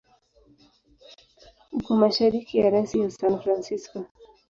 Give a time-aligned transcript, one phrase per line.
[1.77, 3.95] Uko mashariki ya rasi ya San Francisco.